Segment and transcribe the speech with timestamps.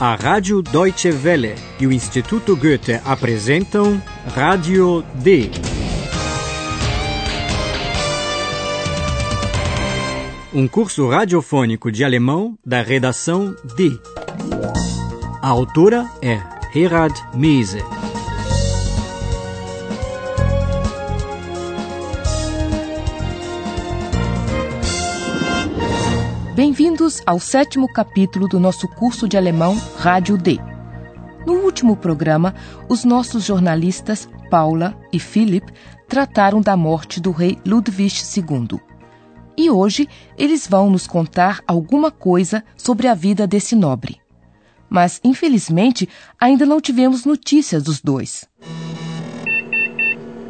[0.00, 4.02] A Rádio Deutsche Welle e o Instituto Goethe apresentam
[4.34, 5.50] Rádio D.
[10.54, 14.00] Um curso radiofônico de alemão da redação D.
[15.42, 16.40] A autora é
[16.74, 17.99] Herald Mese.
[26.62, 30.58] Bem-vindos ao sétimo capítulo do nosso curso de alemão Rádio D.
[31.46, 32.54] No último programa,
[32.86, 35.72] os nossos jornalistas Paula e Philip
[36.06, 38.78] trataram da morte do rei Ludwig II.
[39.56, 40.06] E hoje
[40.36, 44.20] eles vão nos contar alguma coisa sobre a vida desse nobre.
[44.86, 46.06] Mas, infelizmente,
[46.38, 48.46] ainda não tivemos notícias dos dois.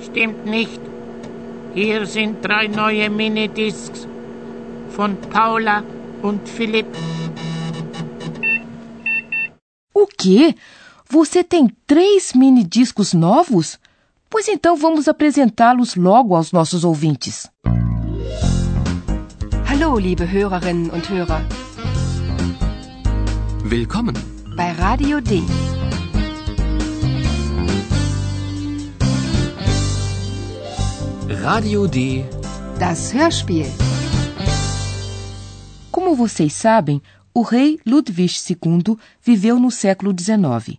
[0.00, 0.80] Stimmt nicht.
[1.74, 4.06] Hier sind drei neue Minidiscs
[4.96, 6.88] von Paula und Philipp.
[9.94, 10.54] O quê?
[11.08, 13.78] Você tem três mini discos novos?
[14.28, 17.48] Pois então vamos apresentá-los logo aos nossos ouvintes.
[19.68, 21.42] Hallo, liebe Hörerinnen und Hörer,
[23.64, 24.14] Willkommen.
[24.56, 25.42] bei Radio D.
[31.42, 32.24] Radio D.
[32.78, 33.66] Das Hörspiel.
[36.06, 37.02] Como vocês sabem,
[37.34, 40.78] o rei Ludwig II viveu no século XIX.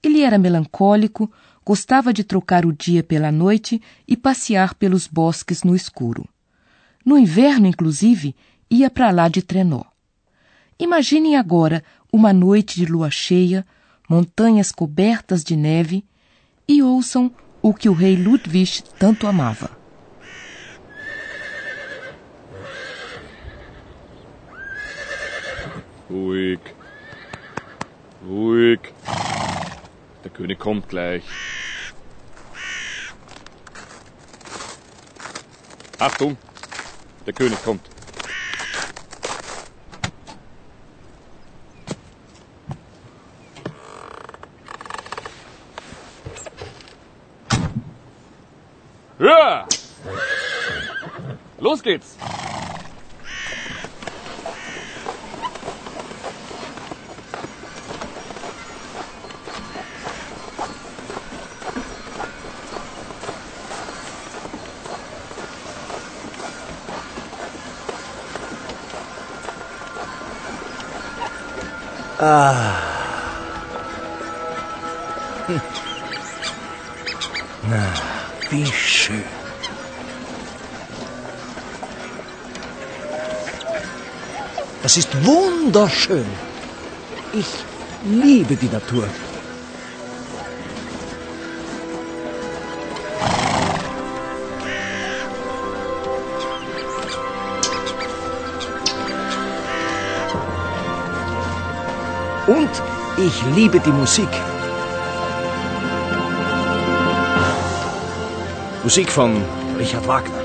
[0.00, 1.28] Ele era melancólico,
[1.66, 6.28] gostava de trocar o dia pela noite e passear pelos bosques no escuro.
[7.04, 8.36] No inverno, inclusive,
[8.70, 9.82] ia para lá de trenó.
[10.78, 13.66] Imaginem agora uma noite de lua cheia,
[14.08, 16.04] montanhas cobertas de neve
[16.68, 19.81] e ouçam o que o rei Ludwig tanto amava.
[26.12, 26.60] Ruhig.
[28.22, 28.80] Ruhig.
[30.22, 31.22] Der König kommt gleich.
[35.98, 36.36] Achtung,
[37.26, 37.88] der König kommt.
[49.18, 49.66] Ja!
[51.58, 52.18] Los geht's!
[78.50, 79.24] Wie schön.
[84.84, 86.26] Das ist wunderschön.
[87.32, 87.46] Ich
[88.04, 89.08] liebe die Natur.
[102.46, 102.70] Und
[103.16, 104.28] ich liebe die Musik.
[108.82, 109.36] Musik von
[109.78, 110.41] Richard Wagner.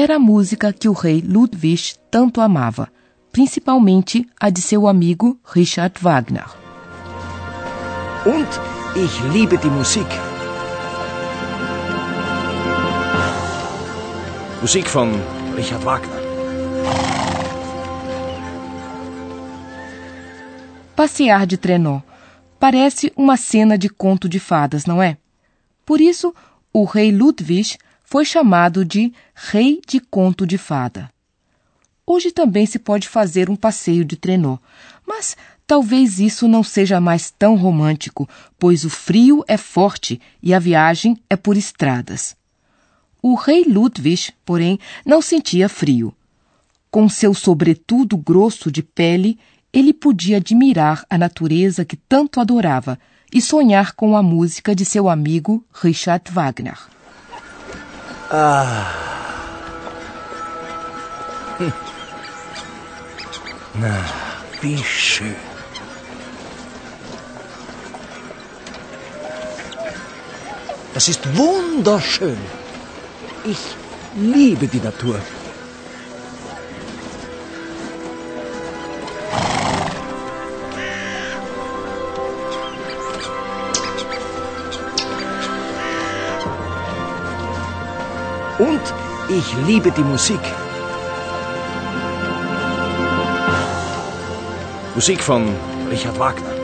[0.00, 2.88] Era a música que o rei Ludwig tanto amava,
[3.32, 6.46] principalmente a de seu amigo Richard Wagner.
[8.24, 8.46] Und
[8.94, 10.06] ich liebe die Musik.
[14.60, 15.10] Musik von
[15.56, 16.22] Richard Wagner.
[20.94, 22.04] Passear de trenó
[22.60, 25.16] parece uma cena de conto de fadas, não é?
[25.84, 26.32] Por isso,
[26.72, 27.76] o rei Ludwig
[28.10, 31.10] foi chamado de Rei de Conto de Fada.
[32.06, 34.56] Hoje também se pode fazer um passeio de trenó,
[35.06, 38.26] mas talvez isso não seja mais tão romântico,
[38.58, 42.34] pois o frio é forte e a viagem é por estradas.
[43.22, 46.14] O rei Ludwig, porém, não sentia frio.
[46.90, 49.38] Com seu sobretudo grosso de pele,
[49.70, 52.98] ele podia admirar a natureza que tanto adorava
[53.30, 56.97] e sonhar com a música de seu amigo Richard Wagner.
[58.30, 58.84] Na,
[64.60, 65.34] wie schön.
[70.92, 72.36] Das ist wunderschön.
[73.44, 73.56] Ich
[74.14, 75.18] liebe die Natur.
[89.30, 90.40] Ich liebe die Musik.
[94.94, 95.44] Musik von
[95.90, 96.56] Richard Wagner.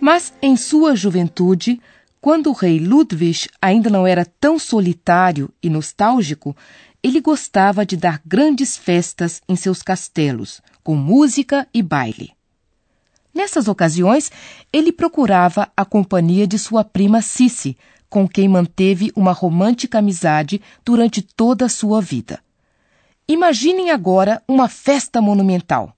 [0.00, 1.80] Mas em sua juventude,
[2.20, 6.56] quando o rei Ludwig ainda não era tão solitário e nostálgico,
[7.00, 12.32] ele gostava de dar grandes festas em seus castelos, com música e baile.
[13.34, 14.30] Nessas ocasiões,
[14.72, 17.76] ele procurava a companhia de sua prima Cici,
[18.08, 22.40] com quem manteve uma romântica amizade durante toda a sua vida.
[23.26, 25.96] Imaginem agora uma festa monumental.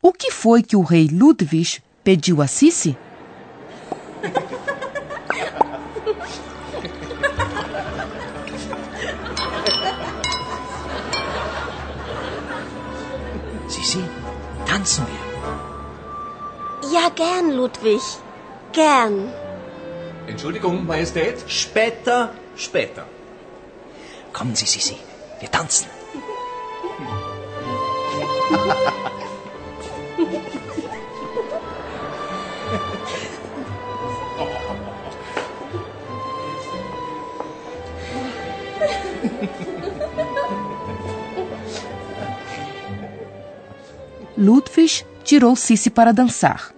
[0.00, 2.96] O que foi que o rei Ludwig pediu a Cici?
[13.68, 14.02] Sissi,
[14.64, 15.27] tanzen wir.
[16.92, 18.02] Ja, gern, Ludwig.
[18.72, 19.32] Gern.
[20.26, 21.44] Entschuldigung, Majestät?
[21.46, 23.04] Später, später.
[24.32, 24.96] Kommen Sie, Sissi,
[25.40, 25.86] wir tanzen.
[44.36, 46.77] Ludwig tirou Cici para dançar.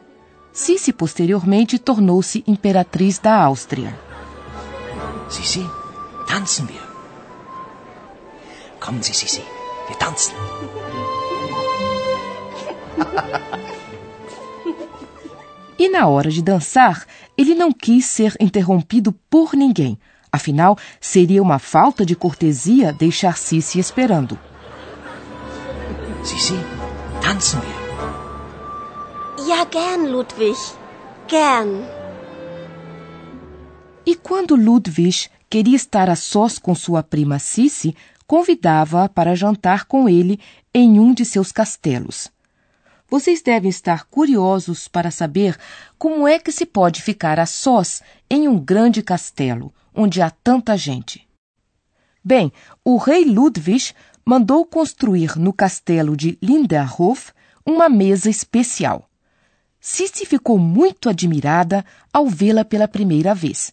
[0.62, 3.98] Cici posteriormente tornou-se imperatriz da Áustria.
[5.30, 5.66] Sissi,
[6.26, 6.82] tanzen wir.
[8.78, 9.42] Kommen Sie, Sissi,
[9.88, 10.34] wir tanzen.
[15.78, 17.06] E na hora de dançar,
[17.38, 19.98] ele não quis ser interrompido por ninguém.
[20.30, 24.38] Afinal, seria uma falta de cortesia deixar Cici esperando.
[26.22, 26.58] Sissi,
[27.22, 27.79] tanzen wir.
[29.46, 30.58] Ja, gern, Ludwig.
[31.26, 31.82] Gern.
[34.04, 37.96] E quando Ludwig queria estar a sós com sua prima Cici,
[38.26, 40.38] convidava-a para jantar com ele
[40.74, 42.30] em um de seus castelos.
[43.08, 45.56] Vocês devem estar curiosos para saber
[45.98, 50.76] como é que se pode ficar a sós em um grande castelo, onde há tanta
[50.76, 51.26] gente.
[52.22, 52.52] Bem,
[52.84, 53.94] o rei Ludwig
[54.24, 57.32] mandou construir no castelo de Linderhof
[57.64, 59.09] uma mesa especial.
[59.80, 63.72] Cici ficou muito admirada ao vê-la pela primeira vez.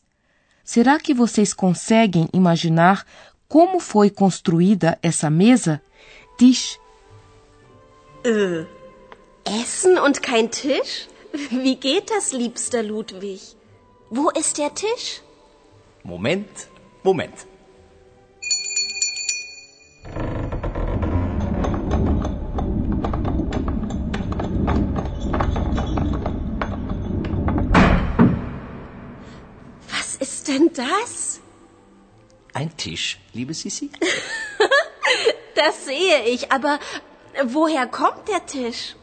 [0.64, 3.06] Será que vocês conseguem imaginar
[3.48, 5.82] como foi construída essa mesa?
[6.38, 6.80] Tisch.
[8.24, 8.66] Äh,
[9.46, 11.08] Essen und kein Tisch?
[11.52, 13.42] Wie geht das, liebster Ludwig?
[14.10, 15.22] Wo ist der Tisch?
[16.04, 16.70] Moment,
[17.04, 17.48] Moment.
[30.58, 31.40] Denn das?
[32.54, 33.90] Ein Tisch, liebe Sissi?
[35.56, 36.80] Das sehe ich, aber
[37.46, 38.96] woher kommt der Tisch?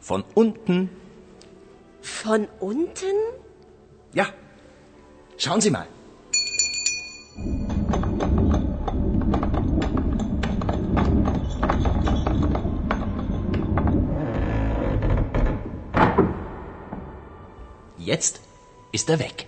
[0.00, 0.90] Von unten.
[2.00, 3.14] Von unten?
[4.12, 4.26] Ja.
[5.36, 5.86] Schauen Sie mal.
[17.98, 18.40] Jetzt
[18.90, 19.46] ist er weg.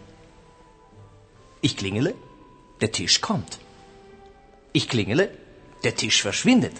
[1.66, 2.12] Ich klingele,
[2.82, 3.52] der Tisch kommt.
[4.74, 5.30] Ich klingele,
[5.82, 6.76] der Tisch verschwindet.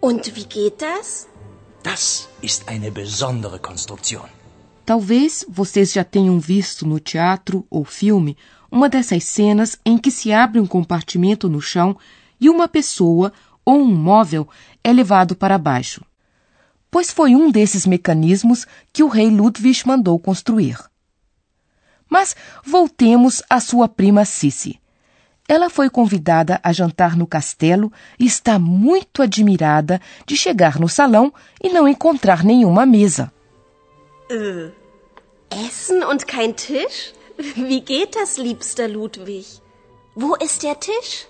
[0.00, 1.26] Und wie geht das?
[1.82, 4.28] Das ist eine besondere Konstruktion.
[4.86, 8.36] Talvez vocês já tenham visto no teatro ou filme
[8.70, 11.96] uma dessas cenas em que se abre um compartimento no chão
[12.40, 13.32] e uma pessoa
[13.64, 14.48] ou um móvel
[14.84, 16.00] é levado para baixo.
[16.92, 20.91] Pois foi um desses mecanismos que o rei Ludwig mandou construir.
[22.12, 24.78] Mas voltemos à sua prima Cici.
[25.48, 27.90] Ela foi convidada a jantar no castelo
[28.20, 33.32] e está muito admirada de chegar no salão e não encontrar nenhuma mesa.
[34.30, 34.72] Äh,
[35.66, 37.14] Essen und kein Tisch?
[37.56, 39.46] Wie geht das, liebster Ludwig?
[40.14, 41.26] Wo ist der Tisch?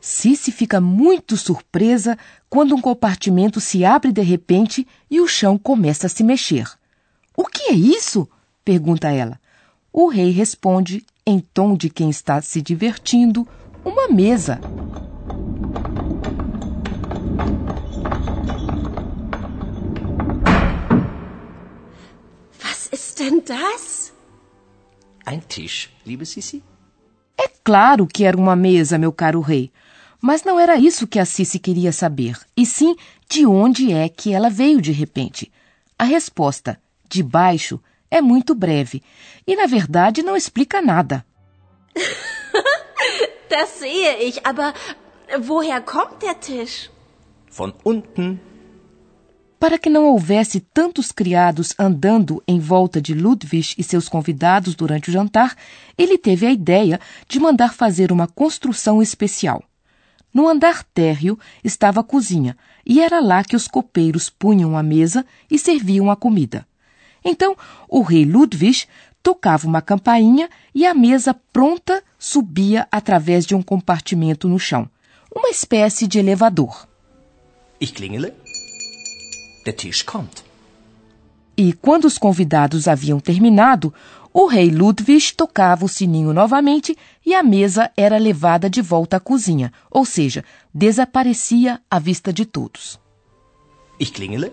[0.00, 2.18] Cici fica muito surpresa
[2.50, 6.66] quando um compartimento se abre de repente e o chão começa a se mexer.
[7.36, 8.28] O que é isso?
[8.64, 9.38] pergunta ela.
[9.92, 13.46] O rei responde, em tom de quem está se divertindo,
[13.84, 14.60] uma mesa.
[23.48, 24.12] das?
[25.26, 26.62] Ein Tisch, liebe Sissi?
[27.36, 29.72] É claro que era uma mesa, meu caro rei.
[30.20, 32.96] Mas não era isso que a Cici queria saber, e sim
[33.28, 35.50] de onde é que ela veio de repente.
[35.98, 39.02] A resposta, de baixo, é muito breve
[39.46, 41.24] e, na verdade, não explica nada.
[43.48, 44.74] Das sehe ich, aber
[45.46, 46.90] woher kommt der Tisch?
[47.50, 48.38] Von unten.
[49.58, 55.08] Para que não houvesse tantos criados andando em volta de Ludwig e seus convidados durante
[55.08, 55.56] o jantar,
[55.96, 59.64] ele teve a ideia de mandar fazer uma construção especial.
[60.32, 65.26] No andar térreo estava a cozinha, e era lá que os copeiros punham a mesa
[65.50, 66.67] e serviam a comida.
[67.30, 67.54] Então,
[67.86, 68.86] o rei Ludwig
[69.22, 74.88] tocava uma campainha e a mesa pronta subia através de um compartimento no chão,
[75.30, 76.88] uma espécie de elevador.
[77.78, 78.32] Ich klingele.
[79.62, 80.42] Der Tisch kommt.
[81.54, 83.92] E quando os convidados haviam terminado,
[84.32, 89.20] o rei Ludwig tocava o sininho novamente e a mesa era levada de volta à
[89.20, 90.42] cozinha, ou seja,
[90.72, 92.98] desaparecia à vista de todos.
[94.00, 94.50] Ich klingele.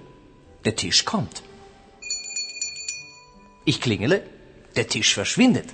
[0.62, 1.55] Der Tisch kommt.
[3.66, 4.24] Ich klingele.
[4.76, 5.74] Der Tisch verschwindet.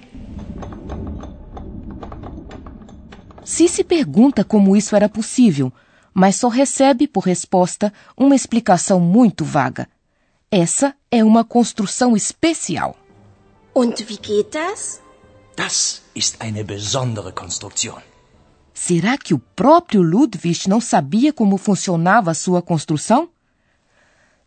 [3.43, 5.73] Cici pergunta como isso era possível,
[6.13, 9.89] mas só recebe por resposta uma explicação muito vaga.
[10.49, 12.95] Essa é uma construção especial.
[13.73, 15.01] Und wie geht das?
[15.55, 18.01] Das ist eine besondere Konstruktion.
[18.73, 23.29] Será que o próprio Ludwig não sabia como funcionava a sua construção?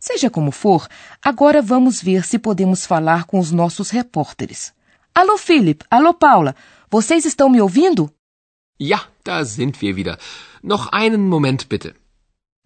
[0.07, 0.87] Seja como for,
[1.19, 4.71] agora vamos ver se podemos falar com os nossos repórteres.
[5.15, 5.83] Alô, Philip.
[5.89, 6.55] Alô, Paula.
[6.91, 8.11] Vocês estão me ouvindo?
[8.79, 10.19] Ja, da sind wir wieder.
[10.61, 11.95] Noch einen Moment bitte.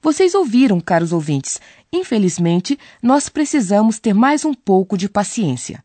[0.02, 1.62] Vocês ouviram, caros ouvintes.
[1.94, 5.82] Infelizmente, nós precisamos ter mais um pouco de paciência.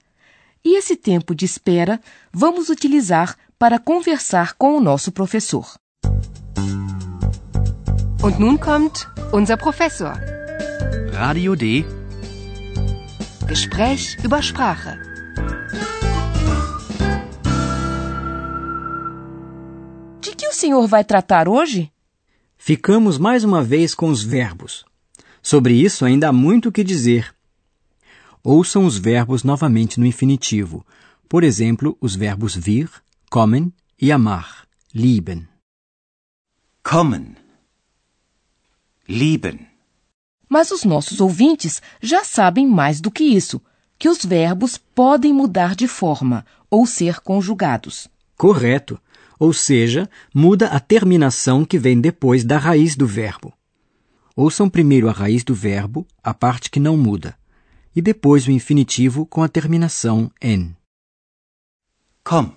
[0.64, 2.00] E esse tempo de espera
[2.32, 5.76] vamos utilizar para conversar com o nosso professor.
[8.24, 10.33] Und nun kommt unser Professor.
[11.14, 11.84] Radio D.
[13.46, 14.98] Gespräch über Sprache.
[20.20, 21.92] De que o senhor vai tratar hoje?
[22.58, 24.84] Ficamos mais uma vez com os verbos.
[25.40, 27.32] Sobre isso ainda há muito o que dizer.
[28.42, 30.84] Ouçam os verbos novamente no infinitivo.
[31.28, 32.90] Por exemplo, os verbos vir,
[33.30, 35.46] kommen e amar, lieben.
[36.82, 37.36] Kommen.
[39.08, 39.73] Lieben.
[40.54, 43.60] Mas os nossos ouvintes já sabem mais do que isso,
[43.98, 48.06] que os verbos podem mudar de forma ou ser conjugados.
[48.36, 48.96] Correto.
[49.36, 53.52] Ou seja, muda a terminação que vem depois da raiz do verbo.
[54.36, 57.36] Ouçam primeiro a raiz do verbo, a parte que não muda,
[57.92, 60.72] e depois o infinitivo com a terminação n.
[62.22, 62.52] Komm.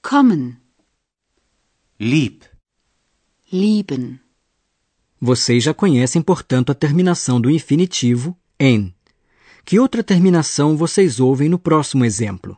[0.00, 0.56] Kommen.
[1.98, 2.44] Lieb.
[3.52, 4.20] Lieben.
[5.20, 8.94] Vocês já conhecem, portanto, a terminação do infinitivo n.
[9.64, 12.56] Que outra terminação vocês ouvem no próximo exemplo?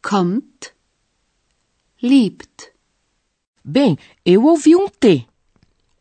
[0.00, 0.72] Kommt.
[2.02, 2.70] Liebt.
[3.64, 5.26] Bem, eu ouvi um T.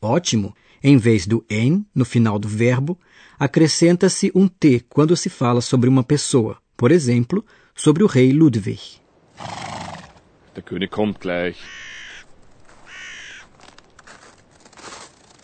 [0.01, 0.55] Ótimo!
[0.83, 2.99] Em vez do n no final do verbo,
[3.39, 7.43] acrescenta-se um t quando se fala sobre uma pessoa, por exemplo,
[7.73, 9.01] sobre o rei Ludwig.
[10.53, 11.57] Der König kommt gleich.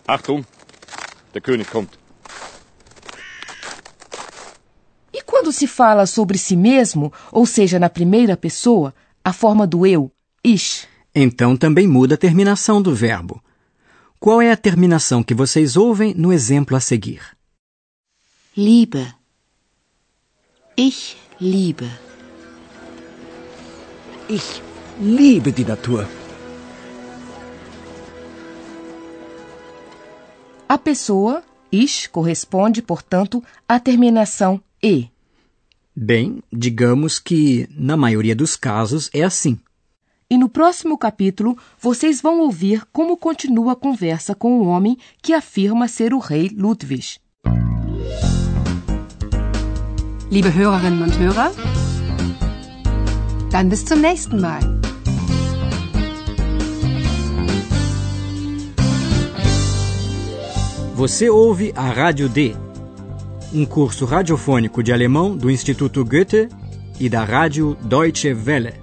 [0.06, 0.44] Achtung,
[1.32, 1.98] der König kommt.
[5.12, 8.94] E quando se fala sobre si mesmo, ou seja, na primeira pessoa,
[9.24, 10.10] a forma do eu,
[10.42, 13.42] ich, Então também muda a terminação do verbo.
[14.18, 17.20] Qual é a terminação que vocês ouvem no exemplo a seguir?
[18.56, 19.12] Liebe.
[20.76, 21.90] Ich liebe.
[24.28, 24.62] Ich
[25.00, 26.06] liebe die Natur.
[30.72, 35.08] A pessoa, ich, corresponde, portanto, à terminação e.
[35.94, 39.60] Bem, digamos que, na maioria dos casos, é assim.
[40.30, 45.34] E no próximo capítulo, vocês vão ouvir como continua a conversa com o homem que
[45.34, 47.18] afirma ser o rei Ludwig.
[50.30, 51.52] Liebe Hörerinnen und Hörer,
[53.50, 54.81] dann bis zum nächsten Mal.
[61.02, 62.54] Você ouve a Rádio D,
[63.52, 66.48] um curso radiofônico de alemão do Instituto Goethe
[67.00, 68.74] e da Rádio Deutsche Welle.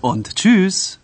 [0.00, 1.03] Und tschüss.